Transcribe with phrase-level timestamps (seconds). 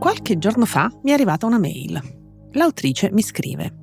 [0.00, 2.00] Qualche giorno fa mi è arrivata una mail.
[2.52, 3.74] L'autrice mi scrive.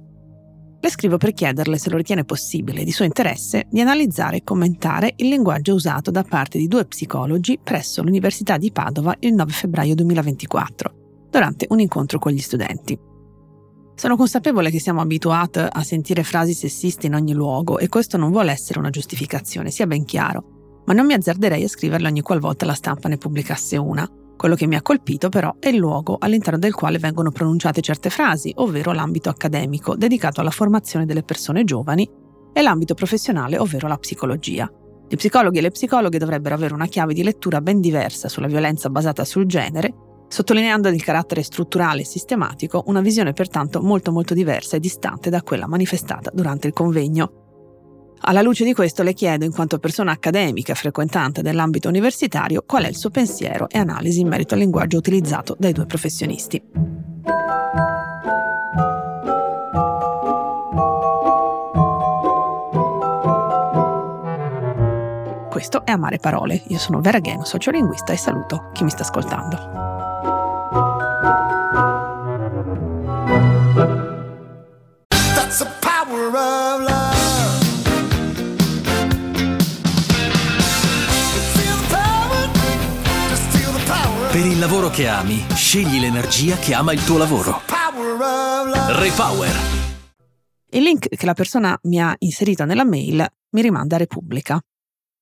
[0.82, 5.14] Le scrivo per chiederle se lo ritiene possibile di suo interesse di analizzare e commentare
[5.18, 9.94] il linguaggio usato da parte di due psicologi presso l'Università di Padova il 9 febbraio
[9.94, 12.98] 2024, durante un incontro con gli studenti.
[13.94, 18.32] Sono consapevole che siamo abituati a sentire frasi sessiste in ogni luogo e questo non
[18.32, 22.66] vuole essere una giustificazione, sia ben chiaro, ma non mi azzarderei a scriverle ogni qualvolta
[22.66, 24.10] la stampa ne pubblicasse una.
[24.38, 28.12] Quello che mi ha colpito però è il luogo all'interno del quale vengono pronunciate certe
[28.12, 32.08] frasi, ovvero l'ambito accademico dedicato alla formazione delle persone giovani
[32.54, 34.72] e l'ambito professionale, ovvero la psicologia.
[35.10, 38.90] Gli psicologi e le psicologhe dovrebbero avere una chiave di lettura ben diversa sulla violenza
[38.90, 39.94] basata sul genere,
[40.28, 45.42] sottolineando il carattere strutturale e sistematico, una visione pertanto molto molto diversa e distante da
[45.42, 47.47] quella manifestata durante il convegno.
[48.22, 52.88] Alla luce di questo le chiedo, in quanto persona accademica frequentante dell'ambito universitario, qual è
[52.88, 56.62] il suo pensiero e analisi in merito al linguaggio utilizzato dai due professionisti.
[65.50, 66.62] Questo è Amare Parole.
[66.68, 69.87] Io sono Vera Gheno, sociolinguista e saluto chi mi sta ascoltando.
[84.88, 87.62] Lavoro che ami, scegli l'energia che ama il tuo lavoro.
[88.90, 89.52] Repower.
[90.70, 94.60] Il link che la persona mi ha inserito nella mail mi rimanda a Repubblica.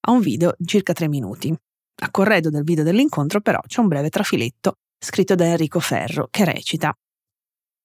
[0.08, 1.56] A un video di circa tre minuti.
[2.04, 6.46] A corredo del video dell'incontro però c'è un breve trafiletto scritto da Enrico Ferro che
[6.46, 6.94] recita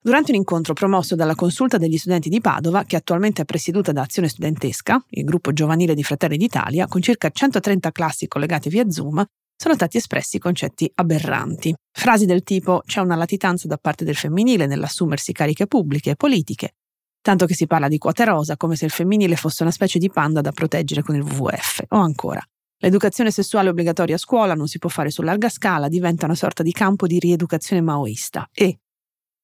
[0.02, 4.02] Durante un incontro promosso dalla Consulta degli studenti di Padova, che attualmente è presieduta da
[4.02, 9.22] Azione Studentesca, il gruppo giovanile di Fratelli d'Italia, con circa 130 classi collegate via Zoom,
[9.60, 11.74] sono stati espressi concetti aberranti.
[11.92, 16.76] Frasi del tipo c'è una latitanza da parte del femminile nell'assumersi cariche pubbliche e politiche,
[17.20, 20.08] tanto che si parla di quote rosa come se il femminile fosse una specie di
[20.08, 22.42] panda da proteggere con il WWF, o ancora.
[22.78, 26.62] L'educazione sessuale obbligatoria a scuola non si può fare su larga scala, diventa una sorta
[26.62, 28.78] di campo di rieducazione maoista e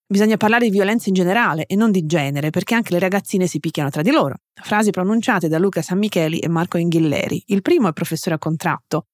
[0.09, 3.59] Bisogna parlare di violenza in generale e non di genere, perché anche le ragazzine si
[3.59, 4.37] picchiano tra di loro.
[4.55, 7.43] Frasi pronunciate da Luca San Micheli e Marco Inghilleri.
[7.47, 9.07] Il primo è professore a contratto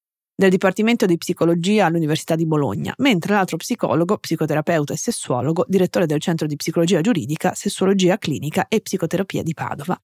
[0.42, 6.20] del Dipartimento di Psicologia all'Università di Bologna, mentre l'altro psicologo, psicoterapeuta e sessuologo, direttore del
[6.20, 9.96] Centro di Psicologia Giuridica, Sessuologia Clinica e Psicoterapia di Padova,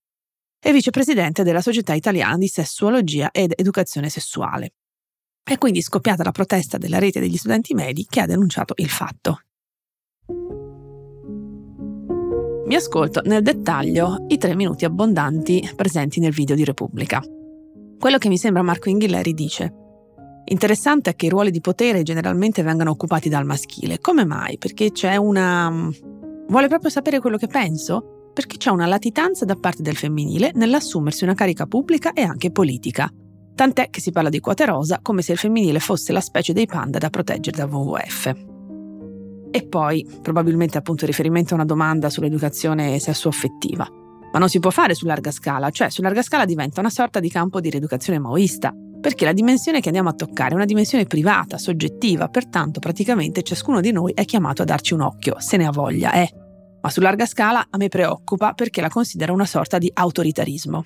[0.60, 4.74] e vicepresidente della Società Italiana di Sessuologia ed Educazione Sessuale.
[5.42, 9.40] È quindi scoppiata la protesta della rete degli studenti medi che ha denunciato il fatto.
[12.66, 17.20] Mi ascolto nel dettaglio i tre minuti abbondanti presenti nel video di Repubblica.
[17.98, 19.86] Quello che mi sembra Marco Inghilleri dice
[20.50, 23.98] Interessante è che i ruoli di potere generalmente vengano occupati dal maschile.
[23.98, 24.56] Come mai?
[24.56, 25.90] Perché c'è una...
[26.48, 28.30] Vuole proprio sapere quello che penso?
[28.32, 33.12] Perché c'è una latitanza da parte del femminile nell'assumersi una carica pubblica e anche politica.
[33.54, 36.66] Tant'è che si parla di quote rosa come se il femminile fosse la specie dei
[36.66, 38.32] panda da proteggere dal WWF.
[39.50, 43.86] E poi, probabilmente appunto riferimento a una domanda sull'educazione sessuo-affettiva.
[44.32, 47.20] Ma non si può fare su larga scala, cioè su larga scala diventa una sorta
[47.20, 48.72] di campo di rieducazione maoista,
[49.08, 53.80] perché la dimensione che andiamo a toccare è una dimensione privata, soggettiva, pertanto praticamente ciascuno
[53.80, 56.30] di noi è chiamato a darci un occhio, se ne ha voglia, eh.
[56.82, 60.84] Ma su larga scala a me preoccupa perché la considero una sorta di autoritarismo.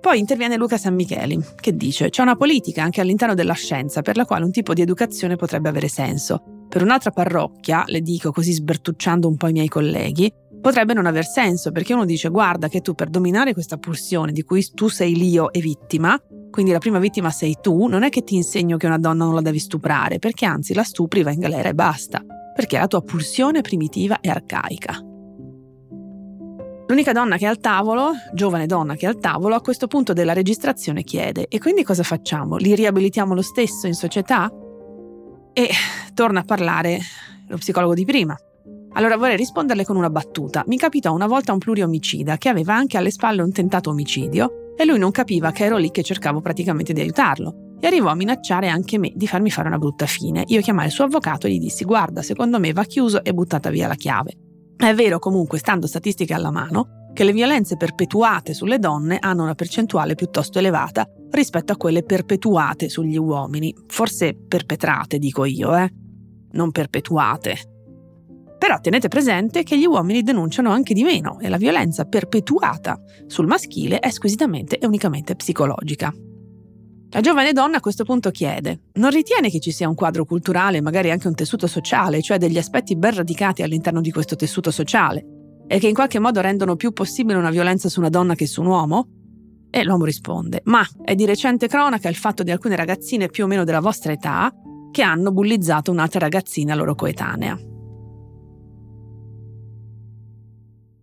[0.00, 4.16] Poi interviene Luca San Micheli, che dice c'è una politica anche all'interno della scienza per
[4.16, 6.64] la quale un tipo di educazione potrebbe avere senso.
[6.68, 11.26] Per un'altra parrocchia, le dico così sbertucciando un po' i miei colleghi, potrebbe non aver
[11.26, 15.14] senso perché uno dice guarda che tu per dominare questa pulsione di cui tu sei
[15.14, 16.20] l'io e vittima,
[16.50, 19.34] quindi la prima vittima sei tu, non è che ti insegno che una donna non
[19.34, 22.22] la devi stuprare, perché anzi la stupri, va in galera e basta,
[22.54, 25.04] perché è la tua pulsione primitiva e arcaica.
[26.88, 30.12] L'unica donna che è al tavolo, giovane donna che è al tavolo, a questo punto
[30.12, 32.56] della registrazione chiede: E quindi cosa facciamo?
[32.56, 34.52] Li riabilitiamo lo stesso in società?
[35.52, 35.68] E
[36.14, 36.98] torna a parlare
[37.46, 38.36] lo psicologo di prima.
[38.94, 40.64] Allora vorrei risponderle con una battuta.
[40.66, 44.86] Mi capitò una volta un pluriomicida che aveva anche alle spalle un tentato omicidio e
[44.86, 47.76] lui non capiva che ero lì che cercavo praticamente di aiutarlo.
[47.78, 50.42] E arrivò a minacciare anche me di farmi fare una brutta fine.
[50.46, 53.68] Io chiamai il suo avvocato e gli dissi: Guarda, secondo me va chiuso e buttata
[53.68, 54.32] via la chiave.
[54.78, 59.54] È vero, comunque, stando statistiche alla mano, che le violenze perpetuate sulle donne hanno una
[59.54, 63.74] percentuale piuttosto elevata rispetto a quelle perpetuate sugli uomini.
[63.86, 65.92] Forse perpetrate, dico io, eh?
[66.52, 67.79] Non perpetuate.
[68.60, 73.46] Però tenete presente che gli uomini denunciano anche di meno e la violenza perpetuata sul
[73.46, 76.12] maschile è squisitamente e unicamente psicologica.
[77.08, 80.82] La giovane donna a questo punto chiede, non ritiene che ci sia un quadro culturale,
[80.82, 85.24] magari anche un tessuto sociale, cioè degli aspetti ben radicati all'interno di questo tessuto sociale,
[85.66, 88.60] e che in qualche modo rendono più possibile una violenza su una donna che su
[88.60, 89.08] un uomo?
[89.70, 93.46] E l'uomo risponde, ma è di recente cronaca il fatto di alcune ragazzine più o
[93.46, 94.52] meno della vostra età
[94.90, 97.69] che hanno bullizzato un'altra ragazzina loro coetanea.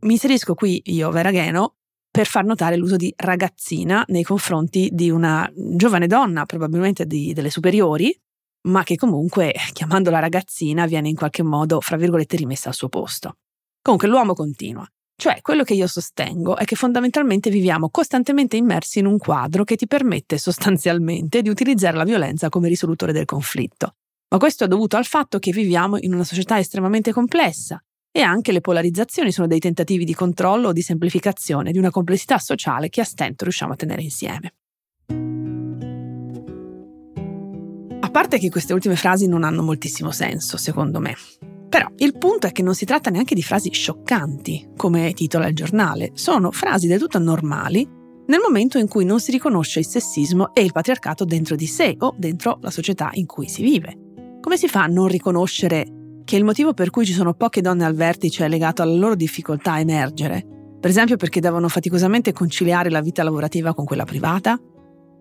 [0.01, 1.75] Mi inserisco qui io, Veragheno,
[2.11, 7.49] per far notare l'uso di ragazzina nei confronti di una giovane donna, probabilmente di, delle
[7.49, 8.15] superiori,
[8.67, 13.37] ma che comunque, chiamandola ragazzina, viene in qualche modo, fra virgolette, rimessa al suo posto.
[13.81, 14.87] Comunque l'uomo continua.
[15.15, 19.75] Cioè, quello che io sostengo è che fondamentalmente viviamo costantemente immersi in un quadro che
[19.75, 23.95] ti permette sostanzialmente di utilizzare la violenza come risolutore del conflitto.
[24.29, 27.81] Ma questo è dovuto al fatto che viviamo in una società estremamente complessa
[28.17, 32.39] e anche le polarizzazioni sono dei tentativi di controllo o di semplificazione di una complessità
[32.39, 34.53] sociale che a stento riusciamo a tenere insieme.
[37.99, 41.13] A parte che queste ultime frasi non hanno moltissimo senso, secondo me.
[41.69, 45.53] Però il punto è che non si tratta neanche di frasi scioccanti, come titola il
[45.53, 47.87] giornale, sono frasi del tutto normali
[48.25, 51.95] nel momento in cui non si riconosce il sessismo e il patriarcato dentro di sé
[51.99, 53.95] o dentro la società in cui si vive.
[54.41, 55.96] Come si fa a non riconoscere
[56.27, 59.15] che il motivo per cui ci sono poche donne al vertice è legato alla loro
[59.15, 60.45] difficoltà a emergere?
[60.77, 64.59] Per esempio perché devono faticosamente conciliare la vita lavorativa con quella privata?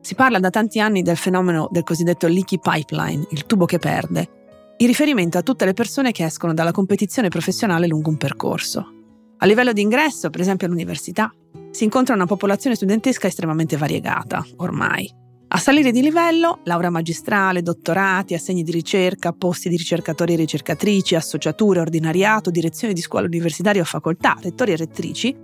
[0.01, 4.75] Si parla da tanti anni del fenomeno del cosiddetto leaky pipeline, il tubo che perde,
[4.79, 8.93] in riferimento a tutte le persone che escono dalla competizione professionale lungo un percorso.
[9.39, 11.33] A livello di ingresso, per esempio all'università,
[11.71, 15.09] si incontra una popolazione studentesca estremamente variegata, ormai.
[15.49, 21.15] A salire di livello, laurea magistrale, dottorati, assegni di ricerca, posti di ricercatori e ricercatrici,
[21.15, 25.37] associature, ordinariato, direzione di scuola universitaria o facoltà, rettori e rettrici.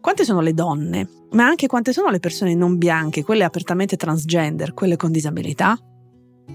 [0.00, 4.72] Quante sono le donne, ma anche quante sono le persone non bianche, quelle apertamente transgender,
[4.72, 5.78] quelle con disabilità?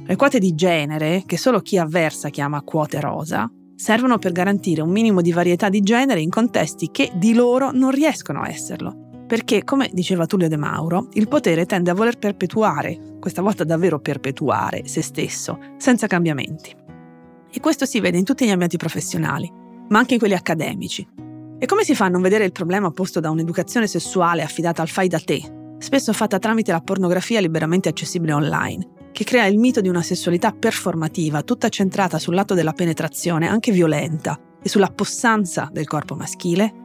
[0.05, 4.89] Le quote di genere, che solo chi avversa chiama quote rosa, servono per garantire un
[4.89, 9.12] minimo di varietà di genere in contesti che di loro non riescono a esserlo.
[9.25, 13.99] Perché, come diceva Tullio De Mauro, il potere tende a voler perpetuare, questa volta davvero
[13.99, 16.75] perpetuare, se stesso, senza cambiamenti.
[17.51, 19.51] E questo si vede in tutti gli ambienti professionali,
[19.89, 21.07] ma anche in quelli accademici.
[21.57, 24.89] E come si fa a non vedere il problema posto da un'educazione sessuale affidata al
[24.89, 25.41] fai da te,
[25.77, 30.51] spesso fatta tramite la pornografia liberamente accessibile online, che crea il mito di una sessualità
[30.51, 36.82] performativa, tutta centrata sul lato della penetrazione, anche violenta, e sulla possanza del corpo maschile?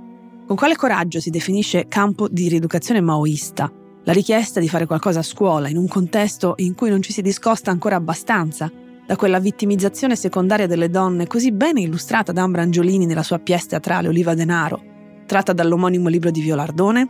[0.49, 3.71] Con quale coraggio si definisce campo di rieducazione maoista
[4.05, 7.21] la richiesta di fare qualcosa a scuola in un contesto in cui non ci si
[7.21, 8.73] discosta ancora abbastanza
[9.05, 13.67] da quella vittimizzazione secondaria delle donne così bene illustrata da Ambra Angiolini nella sua pièce
[13.67, 14.83] teatrale Oliva Denaro,
[15.27, 17.09] tratta dall'omonimo libro di Violardone?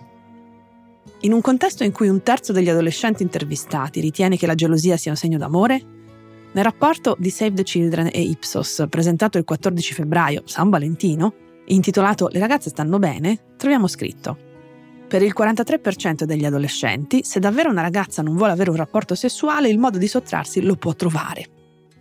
[1.20, 5.12] In un contesto in cui un terzo degli adolescenti intervistati ritiene che la gelosia sia
[5.12, 5.81] un segno d'amore?
[6.50, 12.29] Nel rapporto di Save the Children e Ipsos, presentato il 14 febbraio, San Valentino, intitolato
[12.31, 14.47] Le ragazze stanno bene, troviamo scritto
[15.09, 19.70] per il 43% degli adolescenti, se davvero una ragazza non vuole avere un rapporto sessuale,
[19.70, 21.47] il modo di sottrarsi lo può trovare.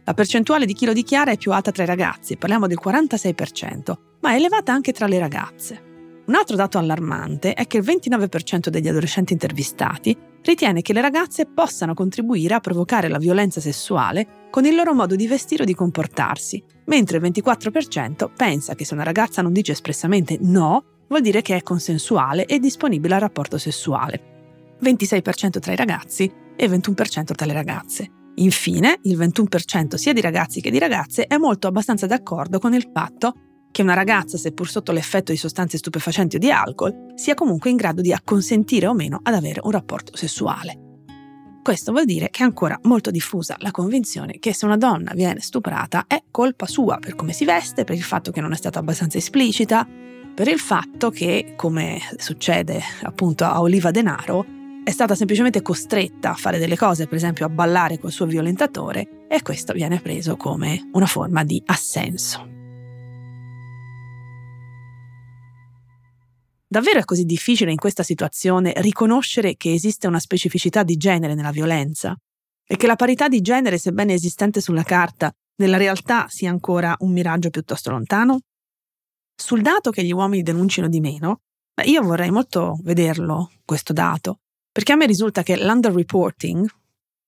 [0.04, 3.94] La percentuale di chi lo dichiara è più alta tra i ragazzi, parliamo del 46%,
[4.19, 5.81] ma è elevata anche tra le ragazze.
[6.25, 11.46] Un altro dato allarmante è che il 29% degli adolescenti intervistati ritiene che le ragazze
[11.46, 15.74] possano contribuire a provocare la violenza sessuale con il loro modo di vestire o di
[15.74, 21.42] comportarsi, mentre il 24% pensa che se una ragazza non dice espressamente no, vuol dire
[21.42, 24.76] che è consensuale e disponibile al rapporto sessuale.
[24.82, 28.12] 26% tra i ragazzi e 21% tra le ragazze.
[28.36, 32.90] Infine, il 21% sia di ragazzi che di ragazze è molto abbastanza d'accordo con il
[32.94, 33.34] fatto
[33.72, 37.76] che una ragazza, seppur sotto l'effetto di sostanze stupefacenti o di alcol, sia comunque in
[37.76, 40.87] grado di acconsentire o meno ad avere un rapporto sessuale.
[41.68, 45.42] Questo vuol dire che è ancora molto diffusa la convinzione che se una donna viene
[45.42, 48.80] stuprata è colpa sua per come si veste, per il fatto che non è stata
[48.80, 49.86] abbastanza esplicita,
[50.33, 54.45] per il fatto che, come succede appunto a Oliva Denaro,
[54.81, 59.26] è stata semplicemente costretta a fare delle cose, per esempio a ballare col suo violentatore,
[59.28, 62.56] e questo viene preso come una forma di assenso.
[66.69, 71.52] Davvero è così difficile in questa situazione riconoscere che esiste una specificità di genere nella
[71.52, 72.14] violenza
[72.66, 77.14] e che la parità di genere, sebbene esistente sulla carta, nella realtà sia ancora un
[77.14, 78.42] miraggio piuttosto lontano?
[79.33, 81.40] Sul dato che gli uomini denunciano di meno,
[81.86, 86.68] io vorrei molto vederlo, questo dato, perché a me risulta che l'underreporting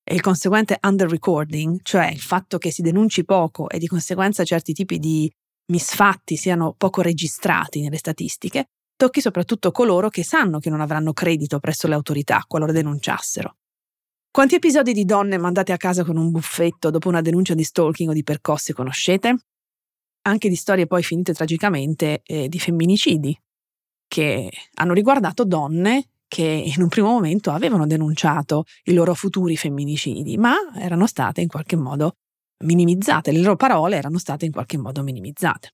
[0.03, 4.73] e il conseguente underrecording, cioè il fatto che si denunci poco e di conseguenza certi
[4.73, 5.31] tipi di
[5.71, 8.69] misfatti siano poco registrati nelle statistiche,
[8.99, 13.55] tocchi soprattutto coloro che sanno che non avranno credito presso le autorità qualora denunciassero.
[14.29, 18.09] Quanti episodi di donne mandate a casa con un buffetto dopo una denuncia di stalking
[18.09, 19.37] o di percosse conoscete?
[20.23, 23.39] Anche di storie poi finite tragicamente eh, di femminicidi,
[24.05, 30.37] che hanno riguardato donne che in un primo momento avevano denunciato i loro futuri femminicidi,
[30.37, 32.17] ma erano state in qualche modo
[32.65, 35.73] minimizzate, le loro parole erano state in qualche modo minimizzate.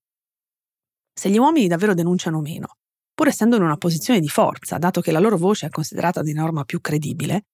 [1.12, 2.75] Se gli uomini davvero denunciano meno,
[3.16, 6.34] pur essendo in una posizione di forza, dato che la loro voce è considerata di
[6.34, 7.46] norma più credibile,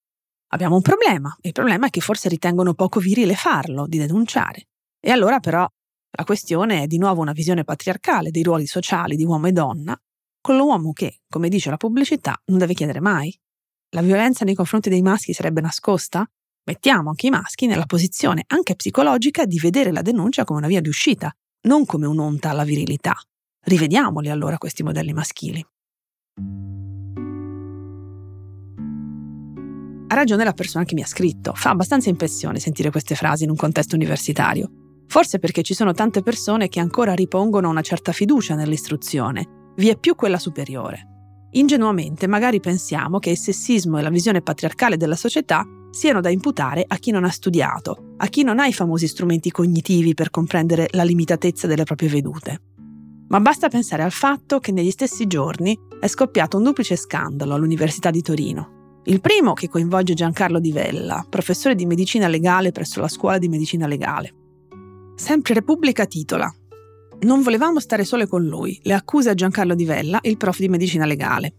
[0.48, 1.34] abbiamo un problema.
[1.42, 4.66] Il problema è che forse ritengono poco virile farlo, di denunciare.
[4.98, 5.64] E allora però
[6.14, 9.96] la questione è di nuovo una visione patriarcale dei ruoli sociali di uomo e donna,
[10.40, 13.32] con l'uomo che, come dice la pubblicità, non deve chiedere mai.
[13.90, 16.28] La violenza nei confronti dei maschi sarebbe nascosta?
[16.64, 20.80] Mettiamo anche i maschi nella posizione, anche psicologica, di vedere la denuncia come una via
[20.80, 21.32] di uscita,
[21.68, 23.14] non come un'onta alla virilità.
[23.64, 25.64] Rivediamoli allora questi modelli maschili.
[30.08, 33.50] Ha ragione la persona che mi ha scritto, fa abbastanza impressione sentire queste frasi in
[33.50, 35.04] un contesto universitario.
[35.06, 39.96] Forse perché ci sono tante persone che ancora ripongono una certa fiducia nell'istruzione, vi è
[39.96, 41.06] più quella superiore.
[41.52, 46.84] Ingenuamente magari pensiamo che il sessismo e la visione patriarcale della società siano da imputare
[46.84, 50.88] a chi non ha studiato, a chi non ha i famosi strumenti cognitivi per comprendere
[50.92, 52.71] la limitatezza delle proprie vedute
[53.32, 58.10] ma basta pensare al fatto che negli stessi giorni è scoppiato un duplice scandalo all'Università
[58.10, 59.00] di Torino.
[59.04, 63.48] Il primo che coinvolge Giancarlo Di Vella, professore di medicina legale presso la scuola di
[63.48, 64.34] medicina legale.
[65.14, 66.54] Sempre Repubblica titola
[67.20, 70.68] Non volevamo stare sole con lui, le accuse a Giancarlo Di Vella, il prof di
[70.68, 71.54] medicina legale.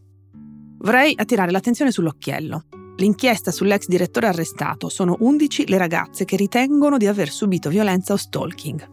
[0.77, 2.65] Vorrei attirare l'attenzione sull'occhiello.
[2.97, 8.17] L'inchiesta sull'ex direttore arrestato sono 11 le ragazze che ritengono di aver subito violenza o
[8.17, 8.89] stalking.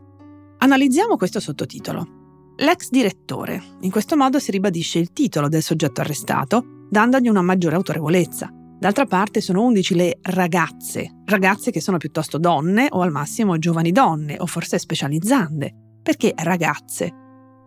[0.60, 2.19] Analizziamo questo sottotitolo.
[2.60, 3.62] L'ex direttore.
[3.80, 8.50] In questo modo si ribadisce il titolo del soggetto arrestato, dandogli una maggiore autorevolezza.
[8.52, 13.92] D'altra parte sono 11 le ragazze, ragazze che sono piuttosto donne o al massimo giovani
[13.92, 15.74] donne o forse specializzande.
[16.02, 17.10] Perché ragazze?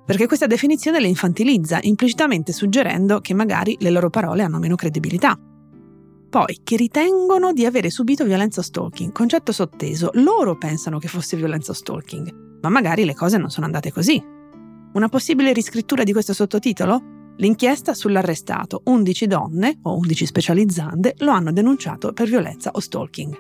[0.06, 5.36] Perché questa definizione le infantilizza, implicitamente suggerendo che magari le loro parole hanno meno credibilità.
[6.30, 11.74] Poi, che ritengono di avere subito violenza stalking, concetto sotteso, loro pensano che fosse violenza
[11.74, 14.42] stalking, ma magari le cose non sono andate così,
[14.94, 17.34] una possibile riscrittura di questo sottotitolo?
[17.38, 23.36] L'inchiesta sull'arrestato 11 donne, o 11 specializzande, lo hanno denunciato per violenza o stalking.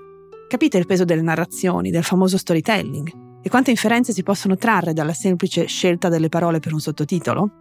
[0.47, 3.41] Capite il peso delle narrazioni, del famoso storytelling?
[3.43, 7.51] E quante inferenze si possono trarre dalla semplice scelta delle parole per un sottotitolo?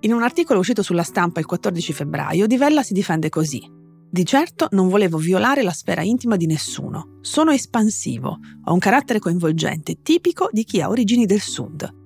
[0.00, 3.66] In un articolo uscito sulla stampa il 14 febbraio, Di Vella si difende così.
[4.10, 7.18] Di certo non volevo violare la sfera intima di nessuno.
[7.20, 11.97] Sono espansivo, ho un carattere coinvolgente, tipico di chi ha origini del sud.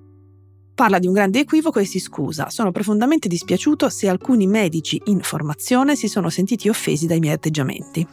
[0.75, 2.49] Parla di un grande equivoco e si scusa.
[2.49, 8.05] Sono profondamente dispiaciuto se alcuni medici in formazione si sono sentiti offesi dai miei atteggiamenti.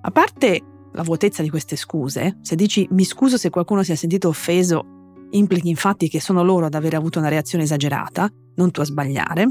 [0.00, 0.62] A parte
[0.92, 4.84] la vuotezza di queste scuse, se dici mi scuso se qualcuno si è sentito offeso,
[5.30, 9.46] implichi infatti che sono loro ad aver avuto una reazione esagerata, non tu a sbagliare.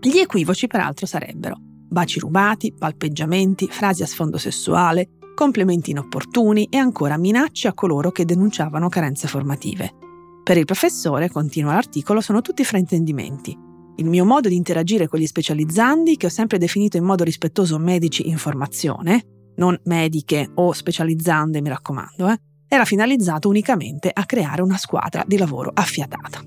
[0.00, 7.16] Gli equivoci peraltro sarebbero baci rubati, palpeggiamenti, frasi a sfondo sessuale, complimenti inopportuni e ancora
[7.16, 10.05] minacce a coloro che denunciavano carenze formative.
[10.46, 13.50] Per il professore, continua l'articolo, sono tutti fraintendimenti.
[13.96, 17.78] Il mio modo di interagire con gli specializzandi, che ho sempre definito in modo rispettoso
[17.78, 22.38] medici in formazione, non mediche o specializzande, mi raccomando, eh,
[22.68, 26.40] era finalizzato unicamente a creare una squadra di lavoro affiatata.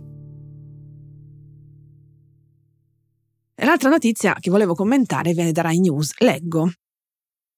[3.55, 6.13] L'altra notizia che volevo commentare viene da Rai News.
[6.19, 6.71] Leggo.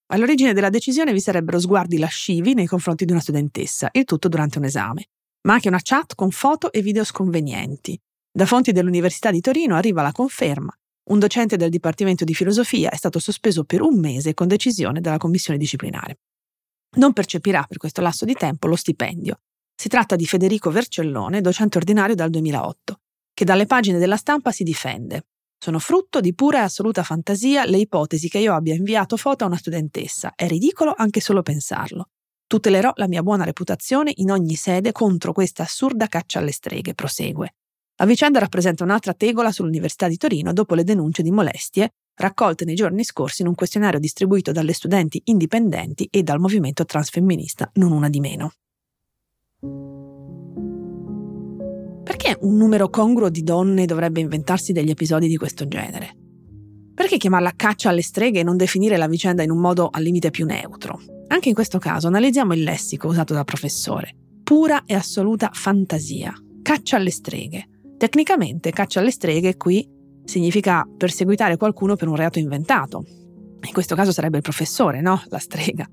[0.07, 4.57] All'origine della decisione vi sarebbero sguardi lascivi nei confronti di una studentessa, il tutto durante
[4.57, 5.05] un esame
[5.43, 7.99] ma anche una chat con foto e video sconvenienti.
[8.31, 10.73] Da fonti dell'Università di Torino arriva la conferma.
[11.09, 15.17] Un docente del Dipartimento di Filosofia è stato sospeso per un mese con decisione della
[15.17, 16.19] commissione disciplinare.
[16.97, 19.39] Non percepirà per questo lasso di tempo lo stipendio.
[19.75, 22.99] Si tratta di Federico Vercellone, docente ordinario dal 2008,
[23.33, 25.25] che dalle pagine della stampa si difende.
[25.57, 29.47] Sono frutto di pura e assoluta fantasia le ipotesi che io abbia inviato foto a
[29.47, 30.33] una studentessa.
[30.35, 32.09] È ridicolo anche solo pensarlo.
[32.51, 37.53] Tutelerò la mia buona reputazione in ogni sede contro questa assurda caccia alle streghe, prosegue.
[37.95, 42.75] La vicenda rappresenta un'altra tegola sull'Università di Torino dopo le denunce di molestie raccolte nei
[42.75, 48.09] giorni scorsi in un questionario distribuito dalle studenti indipendenti e dal movimento transfemminista, non una
[48.09, 48.51] di meno.
[52.03, 56.17] Perché un numero congruo di donne dovrebbe inventarsi degli episodi di questo genere?
[56.93, 60.31] Perché chiamarla caccia alle streghe e non definire la vicenda in un modo al limite
[60.31, 61.10] più neutro?
[61.31, 64.13] Anche in questo caso analizziamo il lessico usato dal professore.
[64.43, 66.33] Pura e assoluta fantasia.
[66.61, 67.67] Caccia alle streghe.
[67.97, 69.87] Tecnicamente caccia alle streghe qui
[70.25, 73.05] significa perseguitare qualcuno per un reato inventato.
[73.63, 75.23] In questo caso sarebbe il professore, no?
[75.27, 75.87] La strega.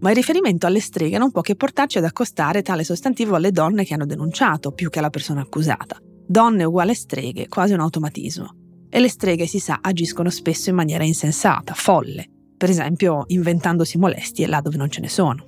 [0.00, 3.84] Ma il riferimento alle streghe non può che portarci ad accostare tale sostantivo alle donne
[3.84, 5.96] che hanno denunciato, più che alla persona accusata.
[6.26, 8.56] Donne uguale streghe, quasi un automatismo.
[8.90, 14.46] E le streghe, si sa, agiscono spesso in maniera insensata, folle, per esempio inventandosi molestie
[14.46, 15.44] là dove non ce ne sono.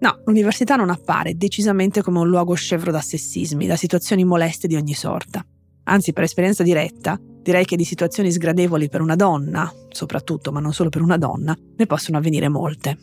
[0.00, 4.74] No, l'università non appare decisamente come un luogo scevro da sessismi, da situazioni moleste di
[4.74, 5.46] ogni sorta.
[5.84, 10.72] Anzi, per esperienza diretta, direi che di situazioni sgradevoli per una donna, soprattutto, ma non
[10.72, 12.98] solo per una donna, ne possono avvenire molte.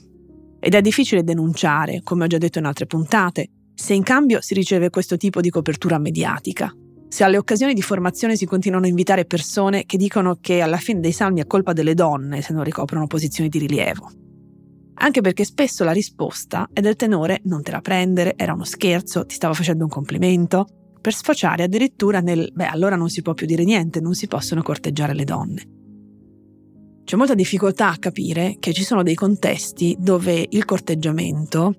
[0.60, 4.54] Ed è difficile denunciare, come ho già detto in altre puntate, se in cambio si
[4.54, 6.76] riceve questo tipo di copertura mediatica.
[7.12, 11.02] Se alle occasioni di formazione si continuano a invitare persone che dicono che alla fine
[11.02, 14.10] dei salmi è colpa delle donne se non ricoprono posizioni di rilievo.
[14.94, 19.26] Anche perché spesso la risposta è del tenore non te la prendere, era uno scherzo,
[19.26, 20.66] ti stavo facendo un complimento,
[21.02, 24.62] per sfociare addirittura nel beh, allora non si può più dire niente, non si possono
[24.62, 25.64] corteggiare le donne.
[27.04, 31.76] C'è molta difficoltà a capire che ci sono dei contesti dove il corteggiamento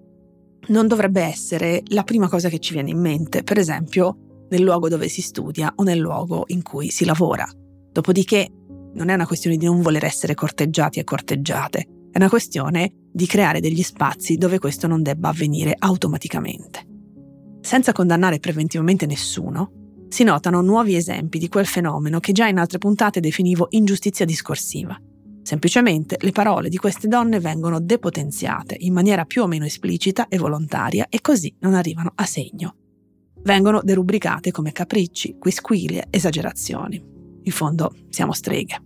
[0.66, 4.88] non dovrebbe essere la prima cosa che ci viene in mente, per esempio nel luogo
[4.88, 7.48] dove si studia o nel luogo in cui si lavora.
[7.90, 8.48] Dopodiché
[8.94, 13.26] non è una questione di non voler essere corteggiati e corteggiate, è una questione di
[13.26, 16.86] creare degli spazi dove questo non debba avvenire automaticamente.
[17.62, 22.76] Senza condannare preventivamente nessuno, si notano nuovi esempi di quel fenomeno che già in altre
[22.76, 25.00] puntate definivo ingiustizia discorsiva.
[25.42, 30.36] Semplicemente le parole di queste donne vengono depotenziate in maniera più o meno esplicita e
[30.36, 32.76] volontaria e così non arrivano a segno.
[33.42, 37.02] Vengono derubricate come capricci, quisquilie, esagerazioni.
[37.42, 38.80] In fondo siamo streghe.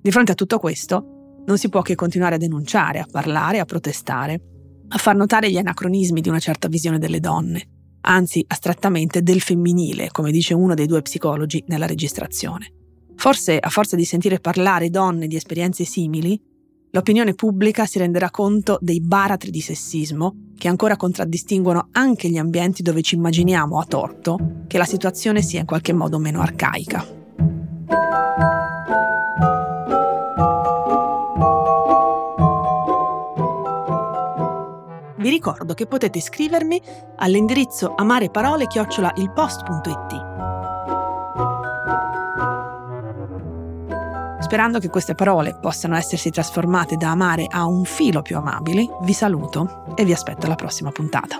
[0.00, 3.64] Di fronte a tutto questo, non si può che continuare a denunciare, a parlare, a
[3.64, 4.40] protestare,
[4.88, 7.68] a far notare gli anacronismi di una certa visione delle donne,
[8.02, 12.72] anzi astrattamente del femminile, come dice uno dei due psicologi nella registrazione.
[13.14, 16.40] Forse, a forza di sentire parlare donne di esperienze simili,
[16.94, 22.82] l'opinione pubblica si renderà conto dei baratri di sessismo che ancora contraddistinguono anche gli ambienti
[22.82, 27.20] dove ci immaginiamo a torto che la situazione sia in qualche modo meno arcaica.
[35.16, 36.82] Vi ricordo che potete scrivermi
[37.16, 40.31] all'indirizzo amareparole-ilpost.it.
[44.52, 49.14] Sperando che queste parole possano essersi trasformate da amare a un filo più amabile, vi
[49.14, 51.38] saluto e vi aspetto alla prossima puntata.